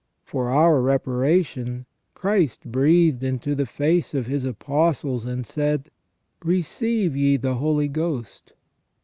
[0.23, 5.91] For our reparation Christ breathed into the face of His Apostles and said:"
[6.43, 8.53] Receive ye the Holy Ghost